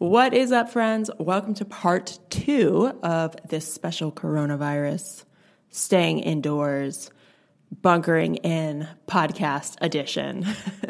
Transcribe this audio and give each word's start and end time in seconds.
What 0.00 0.32
is 0.32 0.50
up, 0.50 0.70
friends? 0.70 1.10
Welcome 1.18 1.52
to 1.56 1.66
part 1.66 2.18
two 2.30 2.90
of 3.02 3.36
this 3.46 3.70
special 3.70 4.10
coronavirus 4.10 5.26
staying 5.68 6.20
indoors, 6.20 7.10
bunkering 7.70 8.36
in 8.36 8.88
podcast 9.06 9.76
edition. 9.82 10.46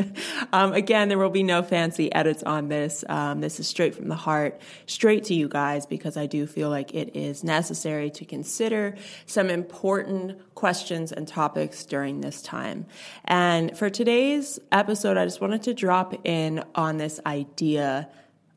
um, 0.53 0.75
again, 0.75 1.09
there 1.09 1.19
will 1.19 1.29
be 1.29 1.43
no 1.43 1.65
fancy 1.65 2.15
edits 2.15 2.45
on 2.45 2.69
this. 2.69 3.05
Um, 3.09 3.41
this 3.41 3.59
is 3.59 3.67
straight 3.67 3.97
from 3.97 4.07
the 4.07 4.15
heart, 4.15 4.61
straight 4.87 5.25
to 5.25 5.35
you 5.35 5.49
guys, 5.49 5.87
because 5.87 6.17
I 6.17 6.27
do 6.27 6.47
feel 6.47 6.71
like 6.71 6.95
it 6.95 7.17
is 7.17 7.43
necessary 7.43 8.11
to 8.11 8.25
consider 8.25 8.95
some 9.27 9.51
important 9.51 10.55
questions 10.55 11.11
and 11.11 11.27
topics 11.27 11.85
during 11.85 12.21
this 12.21 12.43
time. 12.43 12.87
And 13.25 13.77
for 13.77 13.91
today's 13.91 14.61
episode, 14.71 15.17
I 15.17 15.25
just 15.25 15.41
wanted 15.41 15.65
to 15.65 15.75
drop 15.75 16.15
in 16.25 16.63
on 16.77 16.99
this 16.99 17.19
idea 17.27 18.09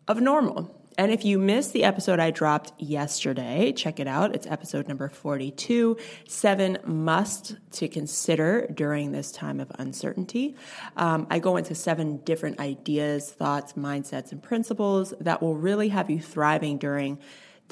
of 0.08 0.22
normal. 0.22 0.80
And 0.96 1.12
if 1.12 1.26
you 1.26 1.40
missed 1.40 1.74
the 1.74 1.86
episode 1.86 2.20
I 2.20 2.30
dropped 2.30 2.74
yesterday, 2.78 3.74
check 3.76 4.00
it 4.00 4.08
out. 4.08 4.36
It's 4.36 4.46
episode 4.46 4.88
number 4.88 5.10
42 5.10 5.98
Seven 6.28 6.78
Must 6.86 7.56
to 7.72 7.88
Consider 7.88 8.68
During 8.72 9.12
This 9.12 9.32
Time 9.32 9.60
of 9.60 9.72
Uncertainty. 9.80 10.56
Um, 10.96 11.26
I 11.32 11.40
go 11.40 11.58
into 11.58 11.74
seven 11.74 12.18
different 12.18 12.60
ideas, 12.60 13.32
thoughts, 13.32 13.74
mindsets, 13.74 14.32
and 14.32 14.44
principles 14.44 15.16
that 15.20 15.42
will 15.42 15.56
really 15.56 15.90
have 15.90 16.12
you 16.12 16.20
thriving 16.20 16.78
during 16.78 17.18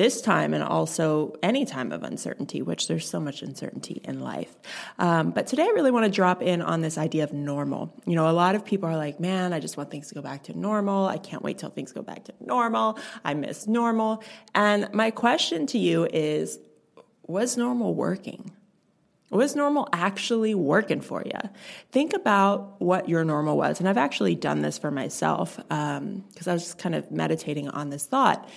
this 0.02 0.20
time 0.20 0.56
and 0.56 0.64
also 0.64 1.36
any 1.44 1.64
time 1.64 1.92
of 1.92 2.02
uncertainty, 2.02 2.64
which 2.64 2.88
there's 2.88 3.08
so 3.08 3.20
much 3.20 3.44
uncertainty 3.44 4.02
in 4.04 4.20
life. 4.20 4.52
Um, 4.98 5.30
but 5.30 5.46
today 5.46 5.62
I 5.62 5.74
really 5.76 5.92
want 5.92 6.06
to 6.06 6.12
drop 6.12 6.42
in 6.42 6.64
on 6.64 6.82
this 6.82 6.98
idea 6.98 7.24
of 7.24 7.34
normal. 7.34 7.94
You 8.08 8.16
know, 8.16 8.28
a 8.28 8.34
lot 8.34 8.56
of 8.56 8.66
people 8.66 8.90
are 8.90 8.98
like, 8.98 9.20
man, 9.20 9.54
I 9.54 9.60
just 9.60 9.78
want 9.78 9.92
things 9.92 10.08
to 10.08 10.16
go 10.16 10.24
back 10.24 10.46
to 10.46 10.58
normal. 10.58 11.06
I 11.06 11.20
can't 11.20 11.44
wait 11.44 11.60
till 11.60 11.70
things 11.70 11.92
go 11.92 12.02
back 12.02 12.24
to 12.24 12.34
normal. 12.40 12.98
I 13.24 13.36
miss 13.36 13.68
normal. 13.68 14.24
And 14.56 14.92
my 14.92 15.12
question 15.12 15.68
to 15.68 15.78
you 15.78 16.08
is, 16.12 16.58
was 17.28 17.56
normal 17.56 17.94
working? 17.94 18.52
Was 19.30 19.56
normal 19.56 19.88
actually 19.94 20.56
working 20.56 21.02
for 21.02 21.22
you? 21.24 21.40
Think 21.92 22.14
about 22.14 22.82
what 22.82 23.08
your 23.08 23.24
normal 23.24 23.56
was. 23.56 23.80
And 23.80 23.88
I've 23.88 24.00
actually 24.00 24.34
done 24.34 24.64
this 24.64 24.80
for 24.80 24.90
myself 24.90 25.58
because 25.58 26.00
um, 26.00 26.24
I 26.48 26.54
was 26.54 26.64
just 26.64 26.80
kind 26.80 26.96
of 26.96 27.12
meditating 27.12 27.70
on 27.70 27.92
this 27.92 28.08
thought 28.08 28.50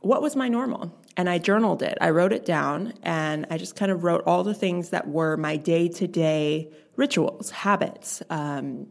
what 0.00 0.22
was 0.22 0.36
my 0.36 0.48
normal? 0.48 0.94
And 1.16 1.28
I 1.28 1.38
journaled 1.38 1.82
it. 1.82 1.98
I 2.00 2.10
wrote 2.10 2.32
it 2.32 2.44
down 2.44 2.94
and 3.02 3.46
I 3.50 3.58
just 3.58 3.76
kind 3.76 3.92
of 3.92 4.04
wrote 4.04 4.22
all 4.26 4.44
the 4.44 4.54
things 4.54 4.90
that 4.90 5.08
were 5.08 5.36
my 5.36 5.56
day 5.56 5.88
to 5.88 6.06
day 6.06 6.72
rituals, 6.96 7.50
habits, 7.50 8.22
um, 8.30 8.86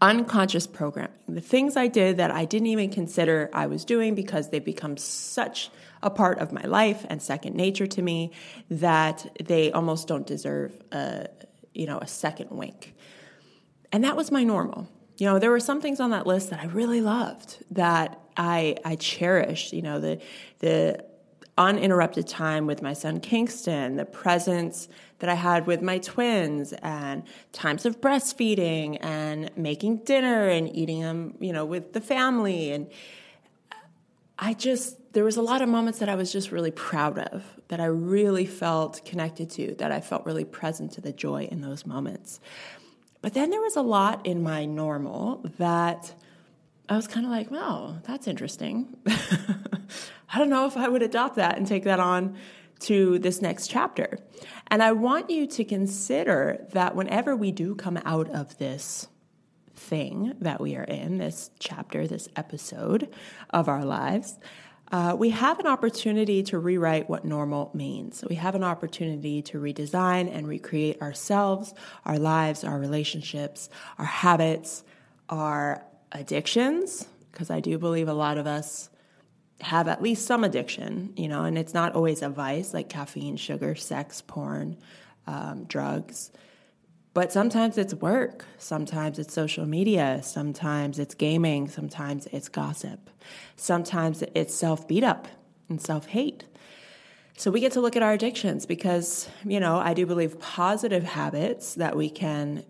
unconscious 0.00 0.66
programming, 0.66 1.14
the 1.28 1.40
things 1.40 1.76
I 1.76 1.88
did 1.88 2.16
that 2.16 2.30
I 2.30 2.46
didn't 2.46 2.68
even 2.68 2.90
consider 2.90 3.50
I 3.52 3.66
was 3.66 3.84
doing 3.84 4.14
because 4.14 4.48
they've 4.48 4.64
become 4.64 4.96
such 4.96 5.70
a 6.02 6.10
part 6.10 6.38
of 6.38 6.52
my 6.52 6.62
life 6.62 7.04
and 7.08 7.20
second 7.20 7.54
nature 7.54 7.86
to 7.86 8.02
me 8.02 8.32
that 8.70 9.36
they 9.44 9.72
almost 9.72 10.08
don't 10.08 10.26
deserve 10.26 10.72
a, 10.92 11.28
you 11.74 11.86
know, 11.86 11.98
a 11.98 12.06
second 12.06 12.50
wink. 12.50 12.94
And 13.92 14.04
that 14.04 14.16
was 14.16 14.30
my 14.30 14.42
normal. 14.42 14.88
You 15.16 15.26
know, 15.26 15.38
there 15.38 15.50
were 15.50 15.60
some 15.60 15.80
things 15.80 16.00
on 16.00 16.10
that 16.10 16.26
list 16.26 16.50
that 16.50 16.60
I 16.60 16.66
really 16.66 17.00
loved 17.00 17.64
that 17.70 18.20
I 18.36 18.76
I 18.84 18.96
cherished. 18.96 19.72
You 19.72 19.82
know, 19.82 20.00
the 20.00 20.20
the 20.58 21.04
uninterrupted 21.56 22.26
time 22.26 22.66
with 22.66 22.82
my 22.82 22.92
son 22.92 23.20
Kingston, 23.20 23.96
the 23.96 24.04
presence 24.04 24.88
that 25.20 25.30
I 25.30 25.34
had 25.34 25.66
with 25.66 25.82
my 25.82 25.98
twins, 25.98 26.72
and 26.82 27.22
times 27.52 27.86
of 27.86 28.00
breastfeeding 28.00 28.98
and 29.00 29.50
making 29.56 29.98
dinner 29.98 30.48
and 30.48 30.74
eating 30.74 31.00
them, 31.00 31.34
you 31.38 31.52
know, 31.52 31.64
with 31.64 31.92
the 31.92 32.00
family. 32.00 32.72
And 32.72 32.90
I 34.36 34.54
just, 34.54 34.96
there 35.12 35.22
was 35.22 35.36
a 35.36 35.42
lot 35.42 35.62
of 35.62 35.68
moments 35.68 36.00
that 36.00 36.08
I 36.08 36.16
was 36.16 36.32
just 36.32 36.50
really 36.50 36.72
proud 36.72 37.18
of, 37.18 37.44
that 37.68 37.80
I 37.80 37.86
really 37.86 38.46
felt 38.46 39.04
connected 39.04 39.48
to, 39.50 39.76
that 39.76 39.92
I 39.92 40.00
felt 40.00 40.26
really 40.26 40.44
present 40.44 40.92
to 40.92 41.00
the 41.00 41.12
joy 41.12 41.44
in 41.44 41.60
those 41.60 41.86
moments. 41.86 42.40
But 43.24 43.32
then 43.32 43.48
there 43.48 43.62
was 43.62 43.74
a 43.74 43.80
lot 43.80 44.26
in 44.26 44.42
my 44.42 44.66
normal 44.66 45.40
that 45.56 46.12
I 46.90 46.96
was 46.96 47.08
kind 47.08 47.24
of 47.24 47.32
like, 47.32 47.50
well, 47.50 48.02
that's 48.06 48.26
interesting. 48.26 48.98
I 49.06 50.36
don't 50.36 50.50
know 50.50 50.66
if 50.66 50.76
I 50.76 50.88
would 50.88 51.00
adopt 51.00 51.36
that 51.36 51.56
and 51.56 51.66
take 51.66 51.84
that 51.84 52.00
on 52.00 52.36
to 52.80 53.18
this 53.18 53.40
next 53.40 53.68
chapter. 53.68 54.18
And 54.66 54.82
I 54.82 54.92
want 54.92 55.30
you 55.30 55.46
to 55.46 55.64
consider 55.64 56.66
that 56.72 56.94
whenever 56.94 57.34
we 57.34 57.50
do 57.50 57.74
come 57.74 57.98
out 58.04 58.28
of 58.28 58.58
this 58.58 59.08
thing 59.74 60.34
that 60.40 60.60
we 60.60 60.76
are 60.76 60.84
in, 60.84 61.16
this 61.16 61.50
chapter, 61.58 62.06
this 62.06 62.28
episode 62.36 63.08
of 63.48 63.70
our 63.70 63.86
lives, 63.86 64.38
uh, 64.94 65.12
we 65.12 65.30
have 65.30 65.58
an 65.58 65.66
opportunity 65.66 66.40
to 66.40 66.56
rewrite 66.56 67.10
what 67.10 67.24
normal 67.24 67.68
means. 67.74 68.24
We 68.30 68.36
have 68.36 68.54
an 68.54 68.62
opportunity 68.62 69.42
to 69.42 69.58
redesign 69.58 70.32
and 70.32 70.46
recreate 70.46 71.02
ourselves, 71.02 71.74
our 72.04 72.16
lives, 72.16 72.62
our 72.62 72.78
relationships, 72.78 73.68
our 73.98 74.04
habits, 74.04 74.84
our 75.28 75.84
addictions, 76.12 77.08
because 77.32 77.50
I 77.50 77.58
do 77.58 77.76
believe 77.76 78.06
a 78.06 78.14
lot 78.14 78.38
of 78.38 78.46
us 78.46 78.88
have 79.62 79.88
at 79.88 80.00
least 80.00 80.26
some 80.26 80.44
addiction, 80.44 81.12
you 81.16 81.26
know, 81.26 81.42
and 81.42 81.58
it's 81.58 81.74
not 81.74 81.96
always 81.96 82.22
a 82.22 82.28
vice 82.28 82.72
like 82.72 82.88
caffeine, 82.88 83.36
sugar, 83.36 83.74
sex, 83.74 84.22
porn, 84.24 84.76
um, 85.26 85.64
drugs. 85.64 86.30
But 87.14 87.30
sometimes 87.30 87.78
it's 87.78 87.94
work, 87.94 88.44
sometimes 88.58 89.20
it's 89.20 89.32
social 89.32 89.66
media, 89.66 90.20
sometimes 90.24 90.98
it's 90.98 91.14
gaming, 91.14 91.68
sometimes 91.68 92.26
it's 92.32 92.48
gossip, 92.48 93.08
sometimes 93.54 94.24
it's 94.34 94.52
self 94.52 94.88
beat 94.88 95.04
up 95.04 95.28
and 95.68 95.80
self 95.80 96.06
hate. 96.06 96.44
So 97.36 97.52
we 97.52 97.60
get 97.60 97.72
to 97.72 97.80
look 97.80 97.94
at 97.94 98.02
our 98.02 98.12
addictions 98.12 98.66
because, 98.66 99.28
you 99.44 99.60
know, 99.60 99.78
I 99.78 99.94
do 99.94 100.06
believe 100.06 100.40
positive 100.40 101.04
habits 101.04 101.74
that 101.76 101.96
we 101.96 102.10
can 102.10 102.64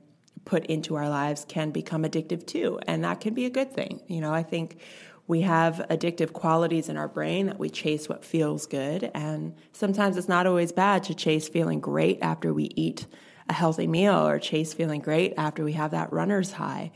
put 0.44 0.66
into 0.66 0.94
our 0.94 1.08
lives 1.08 1.46
can 1.48 1.70
become 1.70 2.02
addictive 2.02 2.46
too. 2.46 2.78
And 2.86 3.02
that 3.04 3.20
can 3.20 3.32
be 3.32 3.46
a 3.46 3.50
good 3.50 3.72
thing. 3.72 4.02
You 4.08 4.20
know, 4.20 4.32
I 4.32 4.42
think 4.42 4.78
we 5.26 5.40
have 5.40 5.86
addictive 5.88 6.34
qualities 6.34 6.90
in 6.90 6.98
our 6.98 7.08
brain 7.08 7.46
that 7.46 7.58
we 7.58 7.70
chase 7.70 8.10
what 8.10 8.24
feels 8.24 8.66
good. 8.66 9.10
And 9.14 9.54
sometimes 9.72 10.18
it's 10.18 10.28
not 10.28 10.46
always 10.46 10.70
bad 10.70 11.04
to 11.04 11.14
chase 11.14 11.48
feeling 11.48 11.80
great 11.80 12.18
after 12.20 12.52
we 12.52 12.64
eat 12.74 13.06
a 13.48 13.52
healthy 13.52 13.86
meal 13.86 14.26
or 14.26 14.38
chase 14.38 14.72
feeling 14.72 15.00
great 15.00 15.34
after 15.36 15.64
we 15.64 15.72
have 15.72 15.90
that 15.90 16.12
runner's 16.12 16.52
high. 16.52 16.92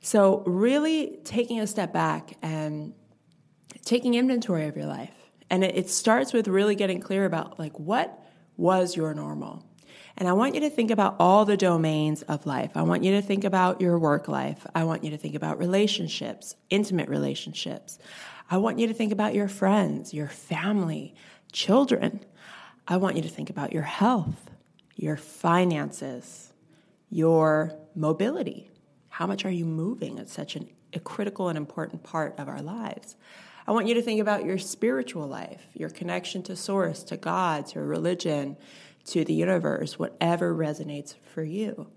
So, 0.00 0.42
really 0.44 1.18
taking 1.24 1.60
a 1.60 1.66
step 1.66 1.92
back 1.92 2.36
and 2.42 2.94
taking 3.84 4.14
inventory 4.14 4.66
of 4.66 4.76
your 4.76 4.86
life. 4.86 5.14
And 5.50 5.64
it, 5.64 5.76
it 5.76 5.90
starts 5.90 6.32
with 6.32 6.48
really 6.48 6.74
getting 6.74 7.00
clear 7.00 7.24
about 7.24 7.58
like 7.58 7.78
what 7.78 8.22
was 8.56 8.96
your 8.96 9.14
normal. 9.14 9.64
And 10.16 10.28
I 10.28 10.32
want 10.32 10.54
you 10.54 10.60
to 10.60 10.70
think 10.70 10.90
about 10.90 11.16
all 11.18 11.44
the 11.44 11.56
domains 11.56 12.22
of 12.22 12.46
life. 12.46 12.72
I 12.76 12.82
want 12.82 13.02
you 13.02 13.12
to 13.12 13.22
think 13.22 13.44
about 13.44 13.80
your 13.80 13.98
work 13.98 14.28
life. 14.28 14.64
I 14.74 14.84
want 14.84 15.02
you 15.02 15.10
to 15.10 15.16
think 15.16 15.34
about 15.34 15.58
relationships, 15.58 16.54
intimate 16.70 17.08
relationships. 17.08 17.98
I 18.50 18.58
want 18.58 18.78
you 18.78 18.86
to 18.86 18.94
think 18.94 19.12
about 19.12 19.34
your 19.34 19.48
friends, 19.48 20.14
your 20.14 20.28
family, 20.28 21.14
children. 21.50 22.20
I 22.86 22.98
want 22.98 23.16
you 23.16 23.22
to 23.22 23.28
think 23.28 23.50
about 23.50 23.72
your 23.72 23.82
health 23.82 24.50
your 24.96 25.16
finances, 25.16 26.52
your 27.10 27.72
mobility. 27.94 28.70
How 29.08 29.26
much 29.26 29.44
are 29.44 29.50
you 29.50 29.64
moving? 29.64 30.18
It's 30.18 30.32
such 30.32 30.56
an, 30.56 30.68
a 30.92 31.00
critical 31.00 31.48
and 31.48 31.56
important 31.56 32.02
part 32.02 32.34
of 32.38 32.48
our 32.48 32.62
lives. 32.62 33.16
I 33.66 33.72
want 33.72 33.86
you 33.86 33.94
to 33.94 34.02
think 34.02 34.20
about 34.20 34.44
your 34.44 34.58
spiritual 34.58 35.26
life, 35.26 35.62
your 35.72 35.88
connection 35.88 36.42
to 36.44 36.56
Source, 36.56 37.02
to 37.04 37.16
God, 37.16 37.66
to 37.68 37.80
religion, 37.80 38.56
to 39.06 39.24
the 39.24 39.32
universe, 39.32 39.98
whatever 39.98 40.54
resonates 40.54 41.14
for 41.32 41.42
you. 41.42 41.88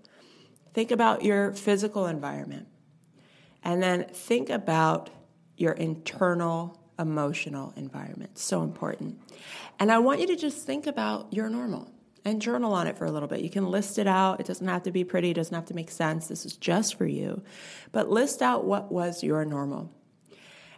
Think 0.72 0.90
about 0.90 1.24
your 1.24 1.52
physical 1.52 2.06
environment. 2.06 2.68
And 3.62 3.82
then 3.82 4.04
think 4.04 4.50
about 4.50 5.10
your 5.56 5.72
internal 5.72 6.80
emotional 6.98 7.72
environment. 7.76 8.38
So 8.38 8.62
important. 8.62 9.20
And 9.78 9.92
I 9.92 9.98
want 9.98 10.20
you 10.20 10.26
to 10.28 10.36
just 10.36 10.66
think 10.66 10.86
about 10.86 11.32
your 11.32 11.48
normal 11.48 11.90
and 12.28 12.40
journal 12.40 12.72
on 12.72 12.86
it 12.86 12.96
for 12.96 13.04
a 13.04 13.10
little 13.10 13.28
bit. 13.28 13.40
You 13.40 13.50
can 13.50 13.70
list 13.70 13.98
it 13.98 14.06
out. 14.06 14.40
It 14.40 14.46
doesn't 14.46 14.68
have 14.68 14.84
to 14.84 14.92
be 14.92 15.04
pretty, 15.04 15.30
it 15.30 15.34
doesn't 15.34 15.54
have 15.54 15.66
to 15.66 15.74
make 15.74 15.90
sense. 15.90 16.28
This 16.28 16.46
is 16.46 16.56
just 16.56 16.96
for 16.96 17.06
you. 17.06 17.42
But 17.92 18.08
list 18.08 18.42
out 18.42 18.64
what 18.64 18.92
was 18.92 19.22
your 19.22 19.44
normal. 19.44 19.90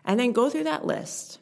And 0.05 0.19
then 0.19 0.33
go 0.33 0.49
through 0.49 0.65
that 0.65 0.87
list. 0.87 1.39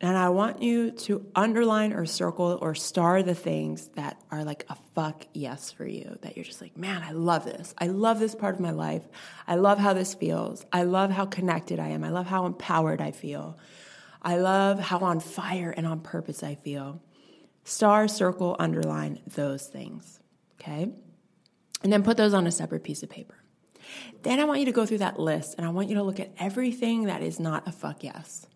And 0.00 0.16
I 0.18 0.30
want 0.30 0.60
you 0.62 0.90
to 0.90 1.24
underline 1.36 1.92
or 1.92 2.06
circle 2.06 2.58
or 2.60 2.74
star 2.74 3.22
the 3.22 3.36
things 3.36 3.86
that 3.94 4.20
are 4.32 4.42
like 4.42 4.66
a 4.68 4.76
fuck 4.96 5.26
yes 5.32 5.70
for 5.70 5.86
you, 5.86 6.18
that 6.22 6.36
you're 6.36 6.44
just 6.44 6.60
like, 6.60 6.76
man, 6.76 7.04
I 7.04 7.12
love 7.12 7.44
this. 7.44 7.72
I 7.78 7.86
love 7.86 8.18
this 8.18 8.34
part 8.34 8.56
of 8.56 8.60
my 8.60 8.72
life. 8.72 9.04
I 9.46 9.54
love 9.54 9.78
how 9.78 9.92
this 9.92 10.12
feels. 10.12 10.66
I 10.72 10.82
love 10.82 11.12
how 11.12 11.26
connected 11.26 11.78
I 11.78 11.90
am. 11.90 12.02
I 12.02 12.10
love 12.10 12.26
how 12.26 12.46
empowered 12.46 13.00
I 13.00 13.12
feel. 13.12 13.56
I 14.20 14.38
love 14.38 14.80
how 14.80 14.98
on 14.98 15.20
fire 15.20 15.72
and 15.74 15.86
on 15.86 16.00
purpose 16.00 16.42
I 16.42 16.56
feel. 16.56 17.00
Star, 17.64 18.08
circle, 18.08 18.56
underline 18.58 19.20
those 19.26 19.66
things. 19.66 20.20
Okay? 20.60 20.92
And 21.82 21.92
then 21.92 22.02
put 22.02 22.16
those 22.16 22.34
on 22.34 22.46
a 22.46 22.52
separate 22.52 22.84
piece 22.84 23.02
of 23.02 23.10
paper. 23.10 23.36
Then 24.22 24.40
I 24.40 24.44
want 24.44 24.60
you 24.60 24.66
to 24.66 24.72
go 24.72 24.86
through 24.86 24.98
that 24.98 25.18
list 25.18 25.56
and 25.58 25.66
I 25.66 25.70
want 25.70 25.88
you 25.88 25.96
to 25.96 26.02
look 26.02 26.20
at 26.20 26.32
everything 26.38 27.04
that 27.04 27.22
is 27.22 27.40
not 27.40 27.66
a 27.66 27.72
fuck 27.72 28.04
yes. 28.04 28.46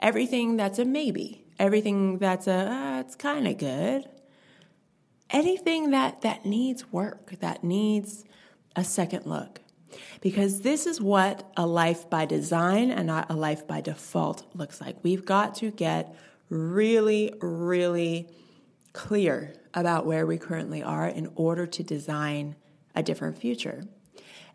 everything 0.00 0.56
that's 0.56 0.78
a 0.78 0.84
maybe, 0.84 1.44
everything 1.58 2.18
that's 2.18 2.46
a, 2.46 2.70
uh, 2.70 3.00
it's 3.00 3.14
kind 3.14 3.48
of 3.48 3.56
good, 3.58 4.06
anything 5.30 5.90
that, 5.90 6.20
that 6.22 6.44
needs 6.44 6.92
work, 6.92 7.38
that 7.40 7.64
needs 7.64 8.24
a 8.76 8.84
second 8.84 9.26
look. 9.26 9.60
Because 10.20 10.62
this 10.62 10.86
is 10.86 11.00
what 11.00 11.50
a 11.56 11.66
life 11.66 12.10
by 12.10 12.26
design 12.26 12.90
and 12.90 13.06
not 13.06 13.30
a 13.30 13.34
life 13.34 13.66
by 13.66 13.80
default 13.80 14.44
looks 14.54 14.80
like. 14.80 14.96
We've 15.02 15.24
got 15.24 15.54
to 15.56 15.70
get 15.70 16.14
really, 16.48 17.32
really 17.40 18.28
clear 18.94 19.52
about 19.74 20.06
where 20.06 20.24
we 20.24 20.38
currently 20.38 20.82
are 20.82 21.06
in 21.06 21.30
order 21.34 21.66
to 21.66 21.82
design 21.82 22.56
a 22.94 23.02
different 23.02 23.36
future. 23.36 23.84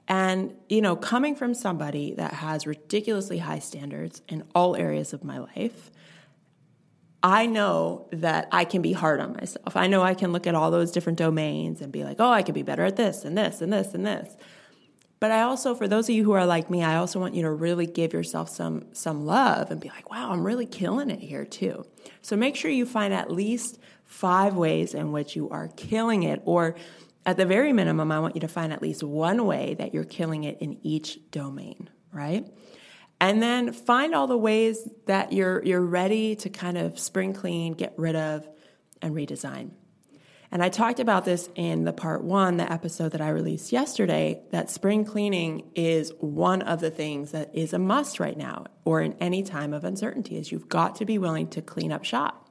And, 0.08 0.56
you 0.68 0.82
know, 0.82 0.96
coming 0.96 1.36
from 1.36 1.54
somebody 1.54 2.16
that 2.16 2.34
has 2.34 2.66
ridiculously 2.66 3.38
high 3.38 3.60
standards 3.60 4.24
in 4.28 4.44
all 4.56 4.76
areas 4.76 5.14
of 5.14 5.24
my 5.24 5.38
life, 5.38 5.92
I 7.22 7.46
know 7.46 8.08
that 8.12 8.48
I 8.52 8.66
can 8.66 8.82
be 8.82 8.94
hard 8.94 9.20
on 9.20 9.34
myself. 9.34 9.76
I 9.76 9.88
know 9.88 10.02
I 10.02 10.16
can 10.16 10.32
look 10.32 10.48
at 10.48 10.56
all 10.56 10.72
those 10.72 10.92
different 10.92 11.20
domains 11.20 11.82
and 11.82 11.92
be 11.92 12.04
like, 12.04 12.16
oh, 12.20 12.32
I 12.32 12.42
could 12.42 12.56
be 12.56 12.64
better 12.64 12.86
at 12.86 12.96
this 12.96 13.24
and 13.24 13.38
this 13.38 13.62
and 13.62 13.72
this 13.72 13.94
and 13.94 14.06
this. 14.06 14.36
But 15.20 15.32
I 15.32 15.42
also, 15.42 15.76
for 15.76 15.88
those 15.88 16.08
of 16.08 16.16
you 16.16 16.24
who 16.24 16.32
are 16.32 16.46
like 16.46 16.70
me, 16.70 16.82
I 16.82 16.96
also 16.96 17.20
want 17.20 17.36
you 17.36 17.44
to 17.44 17.52
really 17.52 17.86
give 17.86 18.14
yourself 18.14 18.48
some 18.48 18.86
some 18.94 19.26
love 19.26 19.70
and 19.70 19.82
be 19.82 19.90
like, 19.90 20.10
wow, 20.10 20.32
I'm 20.32 20.46
really 20.46 20.66
killing 20.66 21.10
it 21.10 21.20
here 21.20 21.44
too. 21.44 21.86
So 22.22 22.38
make 22.38 22.56
sure 22.56 22.72
you 22.72 22.86
find 22.86 23.14
at 23.14 23.30
least 23.30 23.80
five 24.10 24.56
ways 24.56 24.96
in 24.96 25.12
which 25.12 25.36
you 25.36 25.50
are 25.52 25.70
killing 25.70 26.24
it, 26.24 26.42
or 26.44 26.76
at 27.26 27.38
the 27.38 27.46
very 27.46 27.72
minimum, 27.72 28.12
I 28.12 28.20
want 28.20 28.36
you 28.36 28.42
to 28.42 28.48
find 28.48 28.74
at 28.74 28.82
least 28.82 29.04
one 29.04 29.46
way 29.46 29.76
that 29.76 29.94
you're 29.94 30.04
killing 30.04 30.44
it 30.44 30.58
in 30.62 30.80
each 30.82 31.20
domain, 31.30 31.90
right? 32.12 32.52
And 33.22 33.42
then 33.42 33.72
find 33.72 34.16
all 34.16 34.26
the 34.26 34.38
ways 34.38 34.90
that 35.06 35.32
you're 35.32 35.64
you're 35.64 35.86
ready 35.86 36.36
to 36.38 36.50
kind 36.50 36.78
of 36.78 36.98
spring 36.98 37.34
clean, 37.34 37.74
get 37.74 37.94
rid 37.98 38.16
of, 38.16 38.50
and 39.02 39.14
redesign. 39.14 39.72
And 40.52 40.64
I 40.64 40.70
talked 40.70 41.00
about 41.00 41.26
this 41.26 41.48
in 41.54 41.84
the 41.84 41.94
part 41.94 42.24
one, 42.24 42.58
the 42.58 42.72
episode 42.72 43.12
that 43.12 43.22
I 43.22 43.30
released 43.30 43.72
yesterday, 43.72 44.42
that 44.50 44.72
spring 44.72 45.06
cleaning 45.06 45.70
is 45.76 46.12
one 46.20 46.64
of 46.64 46.80
the 46.80 46.90
things 46.90 47.32
that 47.32 47.54
is 47.54 47.74
a 47.74 47.78
must 47.78 48.20
right 48.20 48.36
now 48.36 48.66
or 48.84 49.02
in 49.02 49.14
any 49.20 49.44
time 49.44 49.74
of 49.74 49.84
uncertainty 49.84 50.38
is 50.38 50.52
you've 50.52 50.68
got 50.68 50.96
to 50.96 51.06
be 51.06 51.20
willing 51.20 51.48
to 51.50 51.62
clean 51.62 51.92
up 51.92 52.04
shop. 52.04 52.49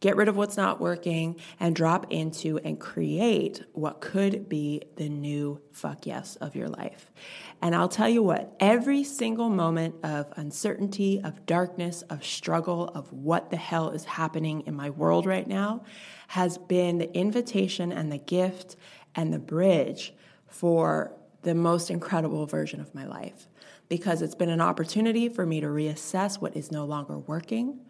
Get 0.00 0.16
rid 0.16 0.28
of 0.28 0.36
what's 0.36 0.56
not 0.56 0.80
working 0.80 1.36
and 1.58 1.76
drop 1.76 2.10
into 2.10 2.58
and 2.58 2.80
create 2.80 3.62
what 3.72 4.00
could 4.00 4.48
be 4.48 4.82
the 4.96 5.10
new 5.10 5.60
fuck 5.72 6.06
yes 6.06 6.36
of 6.36 6.56
your 6.56 6.68
life. 6.68 7.12
And 7.60 7.74
I'll 7.74 7.88
tell 7.88 8.08
you 8.08 8.22
what, 8.22 8.56
every 8.58 9.04
single 9.04 9.50
moment 9.50 9.96
of 10.02 10.32
uncertainty, 10.36 11.20
of 11.22 11.44
darkness, 11.44 12.00
of 12.02 12.24
struggle, 12.24 12.88
of 12.88 13.12
what 13.12 13.50
the 13.50 13.58
hell 13.58 13.90
is 13.90 14.04
happening 14.04 14.62
in 14.66 14.74
my 14.74 14.88
world 14.88 15.26
right 15.26 15.46
now 15.46 15.84
has 16.28 16.56
been 16.56 16.96
the 16.96 17.14
invitation 17.14 17.92
and 17.92 18.10
the 18.10 18.18
gift 18.18 18.76
and 19.14 19.32
the 19.32 19.38
bridge 19.38 20.14
for 20.46 21.12
the 21.42 21.54
most 21.54 21.90
incredible 21.90 22.46
version 22.46 22.80
of 22.80 22.94
my 22.94 23.06
life 23.06 23.48
because 23.88 24.22
it's 24.22 24.34
been 24.34 24.48
an 24.50 24.60
opportunity 24.60 25.28
for 25.28 25.44
me 25.44 25.60
to 25.60 25.66
reassess 25.66 26.40
what 26.40 26.56
is 26.56 26.70
no 26.70 26.84
longer 26.84 27.18
working 27.18 27.80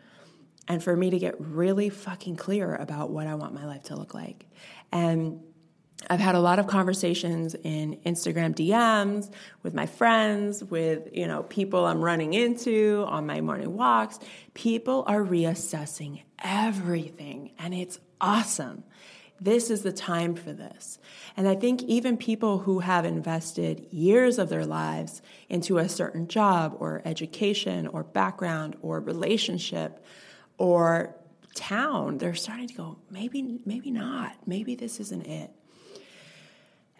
and 0.70 0.80
for 0.80 0.94
me 0.94 1.10
to 1.10 1.18
get 1.18 1.34
really 1.40 1.88
fucking 1.88 2.36
clear 2.36 2.76
about 2.76 3.10
what 3.10 3.26
I 3.26 3.34
want 3.34 3.52
my 3.52 3.66
life 3.66 3.82
to 3.84 3.96
look 3.96 4.14
like. 4.14 4.46
And 4.92 5.40
I've 6.08 6.20
had 6.20 6.36
a 6.36 6.40
lot 6.40 6.60
of 6.60 6.68
conversations 6.68 7.56
in 7.56 7.98
Instagram 8.06 8.54
DMs 8.54 9.32
with 9.64 9.74
my 9.74 9.86
friends, 9.86 10.62
with, 10.62 11.08
you 11.12 11.26
know, 11.26 11.42
people 11.42 11.84
I'm 11.86 12.00
running 12.00 12.34
into 12.34 13.04
on 13.08 13.26
my 13.26 13.40
morning 13.40 13.76
walks. 13.76 14.20
People 14.54 15.02
are 15.08 15.24
reassessing 15.24 16.22
everything 16.38 17.50
and 17.58 17.74
it's 17.74 17.98
awesome. 18.20 18.84
This 19.40 19.70
is 19.70 19.82
the 19.82 19.92
time 19.92 20.36
for 20.36 20.52
this. 20.52 21.00
And 21.36 21.48
I 21.48 21.56
think 21.56 21.82
even 21.82 22.16
people 22.16 22.58
who 22.58 22.78
have 22.78 23.04
invested 23.04 23.88
years 23.90 24.38
of 24.38 24.50
their 24.50 24.66
lives 24.66 25.20
into 25.48 25.78
a 25.78 25.88
certain 25.88 26.28
job 26.28 26.76
or 26.78 27.02
education 27.04 27.88
or 27.88 28.04
background 28.04 28.76
or 28.82 29.00
relationship 29.00 30.04
or 30.60 31.16
town, 31.54 32.18
they're 32.18 32.34
starting 32.34 32.68
to 32.68 32.74
go, 32.74 32.98
maybe, 33.10 33.60
maybe 33.64 33.90
not. 33.90 34.36
Maybe 34.46 34.74
this 34.74 35.00
isn't 35.00 35.26
it. 35.26 35.50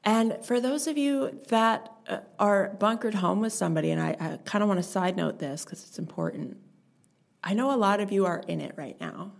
And 0.02 0.42
for 0.42 0.60
those 0.60 0.86
of 0.86 0.96
you 0.96 1.38
that 1.48 1.92
uh, 2.08 2.20
are 2.38 2.70
bunkered 2.80 3.12
home 3.12 3.40
with 3.40 3.52
somebody, 3.52 3.90
and 3.90 4.00
I, 4.00 4.16
I 4.18 4.38
kind 4.46 4.62
of 4.62 4.68
want 4.68 4.78
to 4.78 4.82
side 4.82 5.14
note 5.14 5.38
this 5.38 5.62
because 5.62 5.84
it's 5.86 5.98
important. 5.98 6.56
I 7.44 7.52
know 7.52 7.74
a 7.74 7.76
lot 7.76 8.00
of 8.00 8.10
you 8.10 8.24
are 8.24 8.42
in 8.48 8.62
it 8.62 8.72
right 8.78 8.98
now. 8.98 9.32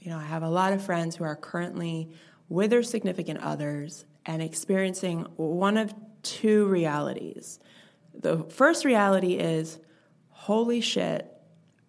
You 0.00 0.10
know, 0.10 0.18
I 0.18 0.24
have 0.24 0.42
a 0.42 0.50
lot 0.50 0.72
of 0.72 0.82
friends 0.82 1.14
who 1.14 1.22
are 1.22 1.36
currently 1.36 2.10
with 2.48 2.70
their 2.70 2.82
significant 2.82 3.38
others 3.42 4.06
and 4.26 4.42
experiencing 4.42 5.20
one 5.36 5.76
of 5.76 5.94
two 6.24 6.66
realities. 6.66 7.60
The 8.12 8.42
first 8.42 8.84
reality 8.84 9.34
is, 9.34 9.78
holy 10.30 10.80
shit, 10.80 11.32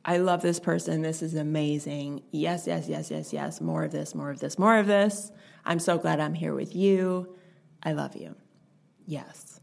I 0.06 0.18
love 0.18 0.42
this 0.42 0.60
person. 0.60 1.02
This 1.02 1.22
is 1.22 1.36
amazing. 1.36 2.24
Yes, 2.32 2.68
yes, 2.68 2.88
yes, 2.88 3.12
yes, 3.12 3.34
yes. 3.34 3.62
More 3.62 3.84
of 3.84 3.92
this, 3.92 4.16
more 4.16 4.30
of 4.30 4.40
this, 4.40 4.58
more 4.58 4.78
of 4.78 4.88
this. 4.88 5.32
I'm 5.66 5.80
so 5.80 5.98
glad 5.98 6.20
I'm 6.20 6.34
here 6.34 6.54
with 6.54 6.76
you. 6.76 7.36
I 7.84 7.94
love 7.94 8.16
you. 8.16 8.36
Yes. 9.06 9.60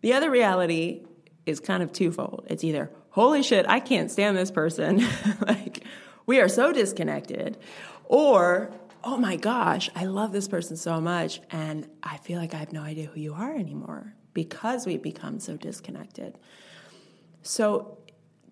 The 0.00 0.12
other 0.12 0.30
reality 0.30 1.06
is 1.46 1.60
kind 1.60 1.82
of 1.82 1.92
twofold. 1.92 2.46
It's 2.48 2.62
either, 2.62 2.90
holy 3.10 3.42
shit, 3.42 3.66
I 3.68 3.80
can't 3.80 4.10
stand 4.10 4.36
this 4.36 4.50
person. 4.50 5.04
like, 5.46 5.84
we 6.26 6.40
are 6.40 6.48
so 6.48 6.72
disconnected. 6.72 7.56
Or, 8.04 8.70
oh 9.02 9.16
my 9.16 9.36
gosh, 9.36 9.90
I 9.94 10.04
love 10.04 10.32
this 10.32 10.46
person 10.46 10.76
so 10.76 11.00
much. 11.00 11.40
And 11.50 11.88
I 12.02 12.18
feel 12.18 12.38
like 12.38 12.54
I 12.54 12.58
have 12.58 12.72
no 12.72 12.82
idea 12.82 13.06
who 13.06 13.20
you 13.20 13.34
are 13.34 13.54
anymore 13.54 14.14
because 14.34 14.86
we've 14.86 15.02
become 15.02 15.40
so 15.40 15.56
disconnected. 15.56 16.38
So 17.42 17.98